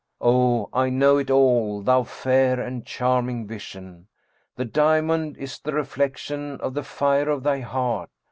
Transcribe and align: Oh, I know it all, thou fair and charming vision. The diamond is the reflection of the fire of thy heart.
Oh, 0.19 0.67
I 0.73 0.89
know 0.89 1.19
it 1.19 1.29
all, 1.29 1.83
thou 1.83 2.01
fair 2.01 2.59
and 2.59 2.83
charming 2.83 3.45
vision. 3.45 4.07
The 4.55 4.65
diamond 4.65 5.37
is 5.37 5.59
the 5.59 5.73
reflection 5.73 6.59
of 6.59 6.73
the 6.73 6.81
fire 6.81 7.29
of 7.29 7.43
thy 7.43 7.59
heart. 7.59 8.09